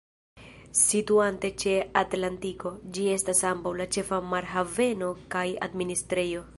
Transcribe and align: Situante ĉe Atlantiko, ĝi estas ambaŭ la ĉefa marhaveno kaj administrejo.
Situante 0.83 1.51
ĉe 1.63 1.75
Atlantiko, 2.01 2.73
ĝi 2.97 3.05
estas 3.19 3.45
ambaŭ 3.53 3.77
la 3.83 3.89
ĉefa 3.97 4.23
marhaveno 4.35 5.15
kaj 5.37 5.49
administrejo. 5.69 6.49